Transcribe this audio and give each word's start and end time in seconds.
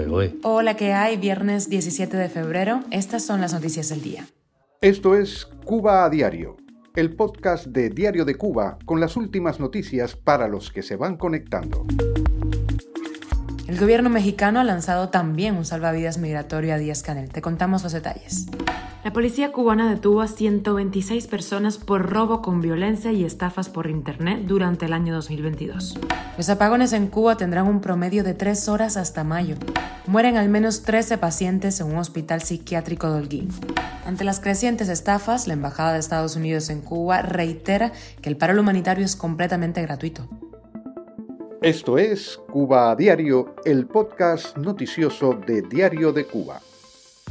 ¿eh? 0.00 0.34
Hola, 0.42 0.76
¿qué 0.76 0.92
hay? 0.92 1.16
Viernes 1.16 1.68
17 1.68 2.16
de 2.16 2.28
febrero. 2.28 2.80
Estas 2.90 3.24
son 3.24 3.40
las 3.40 3.52
noticias 3.52 3.88
del 3.88 4.02
día. 4.02 4.26
Esto 4.80 5.14
es 5.14 5.46
Cuba 5.64 6.04
a 6.04 6.10
Diario, 6.10 6.56
el 6.96 7.14
podcast 7.14 7.66
de 7.66 7.90
Diario 7.90 8.24
de 8.24 8.34
Cuba 8.34 8.78
con 8.84 9.00
las 9.00 9.16
últimas 9.16 9.60
noticias 9.60 10.16
para 10.16 10.48
los 10.48 10.72
que 10.72 10.82
se 10.82 10.96
van 10.96 11.16
conectando. 11.16 11.86
El 13.68 13.78
gobierno 13.78 14.10
mexicano 14.10 14.60
ha 14.60 14.64
lanzado 14.64 15.08
también 15.08 15.56
un 15.56 15.64
salvavidas 15.64 16.18
migratorio 16.18 16.74
a 16.74 16.78
Díaz 16.78 17.02
Canel. 17.02 17.30
Te 17.30 17.40
contamos 17.40 17.82
los 17.82 17.92
detalles. 17.92 18.46
La 19.04 19.12
policía 19.12 19.52
cubana 19.52 19.90
detuvo 19.90 20.22
a 20.22 20.28
126 20.28 21.26
personas 21.26 21.76
por 21.76 22.10
robo 22.10 22.40
con 22.40 22.62
violencia 22.62 23.12
y 23.12 23.22
estafas 23.22 23.68
por 23.68 23.90
Internet 23.90 24.46
durante 24.46 24.86
el 24.86 24.94
año 24.94 25.12
2022. 25.12 25.98
Los 26.38 26.48
apagones 26.48 26.94
en 26.94 27.08
Cuba 27.08 27.36
tendrán 27.36 27.66
un 27.66 27.82
promedio 27.82 28.24
de 28.24 28.32
tres 28.32 28.66
horas 28.66 28.96
hasta 28.96 29.22
mayo. 29.22 29.56
Mueren 30.06 30.38
al 30.38 30.48
menos 30.48 30.84
13 30.84 31.18
pacientes 31.18 31.80
en 31.80 31.88
un 31.88 31.98
hospital 31.98 32.40
psiquiátrico 32.40 33.10
de 33.10 33.18
Holguín. 33.18 33.48
Ante 34.06 34.24
las 34.24 34.40
crecientes 34.40 34.88
estafas, 34.88 35.46
la 35.48 35.52
Embajada 35.52 35.92
de 35.92 35.98
Estados 35.98 36.34
Unidos 36.34 36.70
en 36.70 36.80
Cuba 36.80 37.20
reitera 37.20 37.92
que 38.22 38.30
el 38.30 38.38
paro 38.38 38.58
humanitario 38.58 39.04
es 39.04 39.16
completamente 39.16 39.82
gratuito. 39.82 40.26
Esto 41.60 41.98
es 41.98 42.40
Cuba 42.50 42.92
a 42.92 42.96
Diario, 42.96 43.54
el 43.66 43.86
podcast 43.86 44.56
noticioso 44.56 45.34
de 45.46 45.60
Diario 45.60 46.10
de 46.10 46.24
Cuba. 46.24 46.58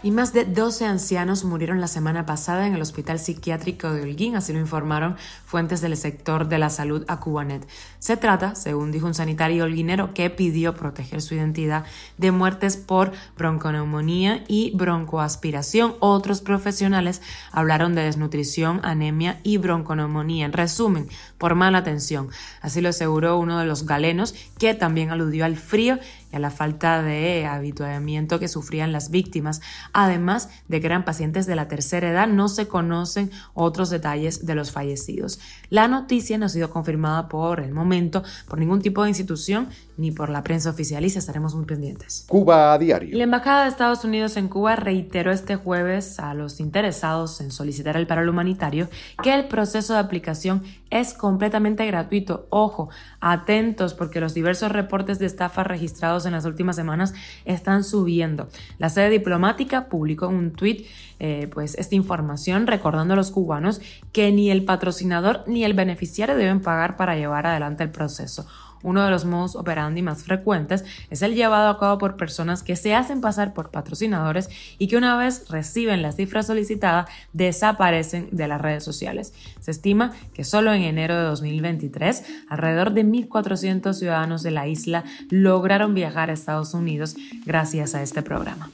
Y 0.08 0.10
más 0.10 0.32
de 0.32 0.46
12 0.46 0.86
ancianos 0.86 1.44
murieron 1.44 1.82
la 1.82 1.86
semana 1.86 2.24
pasada 2.24 2.66
en 2.66 2.72
el 2.72 2.80
Hospital 2.80 3.19
Psiquiátrico 3.19 3.92
de 3.92 4.00
Holguín, 4.00 4.36
así 4.36 4.54
lo 4.54 4.58
informaron 4.58 5.19
fuentes 5.44 5.82
del 5.82 5.94
sector 5.98 6.48
de 6.48 6.56
la 6.56 6.70
salud 6.70 7.04
a 7.08 7.20
Cubanet. 7.20 7.69
Se 7.98 8.16
trata, 8.16 8.54
según 8.54 8.91
dijo 8.91 9.06
un 9.06 9.12
sanitario 9.12 9.64
holguinero 9.64 10.14
que 10.14 10.30
pidió 10.30 10.74
proteger 10.74 11.20
su 11.20 11.34
identidad, 11.34 11.84
de 12.16 12.30
muertes 12.30 12.78
por 12.78 13.12
bronconeumonía 13.36 14.44
y 14.48 14.74
broncoaspiración. 14.74 15.97
Otros 16.00 16.41
profesionales 16.41 17.20
hablaron 17.52 17.94
de 17.94 18.04
desnutrición, 18.04 18.80
anemia 18.84 19.41
y 19.42 19.58
bronconeumonía. 19.58 20.47
En 20.47 20.54
resumen, 20.54 21.06
por 21.36 21.54
mala 21.54 21.76
atención. 21.76 22.28
Así 22.62 22.80
lo 22.80 22.88
aseguró 22.88 23.38
uno 23.38 23.58
de 23.58 23.66
los 23.66 23.84
galenos, 23.84 24.34
que 24.58 24.72
también 24.72 25.10
aludió 25.10 25.44
al 25.44 25.56
frío 25.56 25.98
y 26.33 26.37
a 26.37 26.39
la 26.39 26.50
falta 26.50 27.03
de 27.03 27.47
habituamiento 27.47 28.39
que 28.39 28.49
sufrían 28.49 28.93
las 28.93 29.11
víctimas, 29.11 29.61
además 29.93 30.49
de 30.69 30.81
que 30.81 30.87
eran 30.87 31.05
pacientes 31.05 31.47
de 31.47 31.56
la 31.56 31.69
tercera 31.69 32.11
edad, 32.11 32.28
no 32.28 32.49
se 32.49 32.69
conocen 32.69 33.31
otros 33.55 33.91
detalles 33.91 34.47
de 34.47 34.55
los 34.55 34.71
fallecidos. 34.71 35.41
La 35.71 35.89
noticia 35.89 36.39
no 36.39 36.47
ha 36.47 36.50
sido 36.50 36.71
confirmada 36.71 37.28
por 37.28 37.61
el 37.61 37.72
momento 37.72 38.22
por 38.47 38.59
ningún 38.59 38.83
tipo 38.83 39.03
de 39.03 39.10
institución 39.10 39.69
ni 39.97 40.13
por 40.13 40.30
la 40.30 40.45
prensa 40.45 40.71
oficialista, 40.71 41.19
estaremos 41.19 41.54
muy 41.54 41.65
pendientes. 41.65 42.25
Cuba 42.28 42.72
a 42.72 42.78
diario. 42.78 43.16
La 43.19 43.24
Embajada 43.24 43.65
de 43.65 43.71
Estados 43.71 44.04
Unidos 44.04 44.36
en 44.36 44.48
Cuba 44.48 44.77
reiteró 44.77 45.33
este 45.33 45.57
jueves 45.57 46.21
a 46.21 46.34
los 46.34 46.60
interesados 46.60 47.41
en 47.41 47.51
solicitar 47.51 47.97
el 47.97 48.07
paro 48.07 48.28
humanitario 48.28 48.89
que 49.22 49.34
el 49.34 49.48
proceso 49.48 49.95
de 49.95 49.98
aplicación 49.98 50.63
es 50.91 51.15
completamente 51.15 51.84
gratuito. 51.86 52.47
Ojo, 52.51 52.91
atentos 53.21 53.95
porque 53.95 54.21
los 54.21 54.34
diversos 54.34 54.71
reportes 54.71 55.19
de 55.19 55.27
estafa 55.27 55.65
registrados 55.65 56.17
en 56.26 56.32
las 56.32 56.44
últimas 56.44 56.76
semanas 56.76 57.15
están 57.44 57.84
subiendo. 57.84 58.48
La 58.78 58.91
sede 58.91 59.10
diplomática 59.10 59.88
publicó 59.88 60.28
un 60.28 60.53
tuit 60.53 60.86
eh, 61.20 61.48
pues 61.53 61.74
esta 61.76 61.97
información 61.97 62.66
recordando 62.66 63.15
a 63.15 63.16
los 63.16 63.30
cubanos 63.32 63.80
que 64.12 64.30
ni 64.30 64.50
el 64.50 64.65
patrocinador 64.65 65.42
ni 65.47 65.65
el 65.65 65.74
beneficiario 65.74 66.36
deben 66.36 66.60
pagar 66.60 66.97
para 66.97 67.16
llevar 67.16 67.47
adelante 67.47 67.82
el 67.82 67.91
proceso. 67.91 68.47
Uno 68.83 69.04
de 69.04 69.10
los 69.10 69.25
modos 69.25 69.57
operandi 69.57 70.03
más 70.03 70.22
frecuentes 70.22 70.84
es 71.10 71.22
el 71.22 71.34
llevado 71.34 71.69
a 71.69 71.78
cabo 71.78 71.98
por 71.98 72.16
personas 72.16 72.63
que 72.63 72.77
se 72.77 72.95
hacen 72.95 73.21
pasar 73.21 73.54
por 73.54 73.71
patrocinadores 73.71 74.48
y 74.78 74.89
que 74.89 74.97
una 74.97 75.16
vez 75.16 75.48
reciben 75.48 76.03
la 76.03 76.13
cifra 76.13 76.42
solicitada 76.42 77.07
desaparecen 77.33 78.28
de 78.33 78.48
las 78.48 78.60
redes 78.60 78.84
sociales. 78.84 79.34
Se 79.60 79.71
estima 79.71 80.13
que 80.34 80.45
solo 80.45 80.72
en 80.72 80.83
enero 80.83 81.16
de 81.16 81.22
2023 81.22 82.25
alrededor 82.48 82.92
de 82.92 83.04
1.400 83.04 83.92
ciudadanos 83.95 84.42
de 84.42 84.51
la 84.51 84.69
isla 84.69 85.04
lograron 85.31 85.95
viajar 85.95 86.31
a 86.31 86.33
Estados 86.33 86.74
Unidos 86.74 87.16
gracias 87.45 87.95
a 87.95 88.03
este 88.03 88.22
programa. 88.22 88.71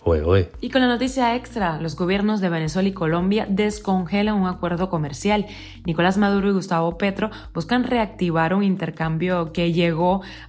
Y 0.61 0.71
con 0.71 0.83
la 0.83 0.89
noticia 0.89 1.35
extra, 1.35 1.81
los 1.81 1.97
gobiernos 1.97 2.41
de 2.41 2.49
Venezuela 2.49 2.89
y 2.89 2.93
Colombia 2.93 3.47
descongelan 3.49 4.35
un 4.35 4.47
acuerdo 4.47 4.91
comercial. 4.91 5.47
Nicolás 5.85 6.19
Maduro 6.19 6.51
y 6.51 6.53
Gustavo 6.53 6.99
Petro 6.99 7.31
buscan 7.53 7.85
reactivar 7.85 8.55
un 8.55 8.63
intercambio 8.63 9.53
que 9.53 9.73
llegó 9.73 9.94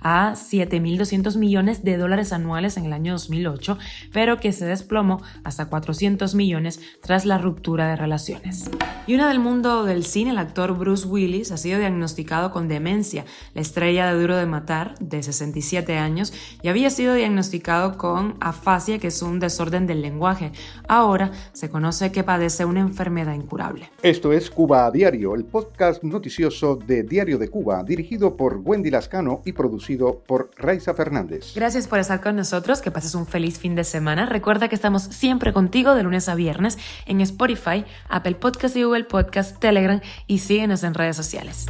a 0.02 0.34
7.200 0.34 1.38
millones 1.38 1.84
de 1.84 1.98
dólares 1.98 2.34
anuales 2.34 2.78
en 2.78 2.86
el 2.86 2.94
año 2.94 3.14
2008, 3.14 3.78
pero 4.12 4.38
que 4.40 4.52
se 4.52 4.66
desplomó 4.66 5.22
hasta 5.44 5.66
400 5.68 6.36
millones 6.36 6.80
tras 7.02 7.26
la 7.26 7.38
ruptura 7.38 7.88
de 7.88 7.96
relaciones. 7.96 8.70
Y 9.08 9.14
una 9.14 9.30
del 9.30 9.40
mundo 9.40 9.86
del 9.86 10.04
cine, 10.04 10.32
el 10.32 10.38
actor 10.38 10.78
Bruce 10.78 11.08
Willis, 11.08 11.52
ha 11.52 11.58
sido 11.58 11.80
diagnosticado 11.80 12.52
con 12.52 12.68
demencia. 12.68 13.26
La 13.54 13.62
estrella 13.62 14.12
de 14.12 14.20
Duro 14.20 14.36
de 14.36 14.46
Matar, 14.46 14.96
de 15.00 15.22
67 15.22 15.98
años, 15.98 16.34
ya 16.64 16.72
había 16.72 16.90
sido 16.90 17.14
diagnosticado 17.14 17.98
con 17.98 18.36
afasia, 18.40 19.00
que 19.00 19.08
es 19.08 19.22
un 19.22 19.40
desorden 19.40 19.86
del 19.88 20.02
lenguaje. 20.02 20.52
Ahora 20.88 21.32
se 21.54 21.70
conoce 21.70 22.12
que 22.12 22.24
padece 22.24 22.66
una 22.66 22.80
enfermedad 22.80 23.34
incurable. 23.34 23.92
Esto 24.02 24.34
es 24.34 24.50
Cuba 24.50 24.88
a 24.88 24.92
Diario, 24.92 25.36
el 25.36 25.46
podcast 25.46 26.04
noticioso 26.04 26.76
de 26.76 27.04
Diario 27.04 27.38
de 27.38 27.50
Cuba, 27.50 27.84
dirigido 27.84 28.36
por 28.36 28.62
Wendy 28.64 28.90
Lascano 28.90 29.35
y 29.46 29.52
producido 29.52 30.20
por 30.26 30.52
Raiza 30.58 30.94
Fernández. 30.94 31.54
Gracias 31.56 31.88
por 31.88 32.00
estar 32.00 32.22
con 32.22 32.36
nosotros, 32.36 32.82
que 32.82 32.92
pases 32.92 33.16
un 33.16 33.26
feliz 33.26 33.60
fin 33.60 33.76
de 33.76 33.84
semana. 33.84 34.26
Recuerda 34.26 34.70
que 34.70 34.76
estamos 34.76 35.04
siempre 35.04 35.54
contigo 35.54 35.96
de 35.96 36.04
lunes 36.04 36.30
a 36.30 36.36
viernes 36.36 36.78
en 37.06 37.22
Spotify, 37.22 37.86
Apple 38.10 38.36
Podcast 38.36 38.76
y 38.76 38.84
Google 38.84 39.06
Podcast, 39.06 39.60
Telegram 39.60 40.02
y 40.28 40.40
síguenos 40.40 40.84
en 40.84 40.94
redes 40.94 41.16
sociales. 41.16 41.66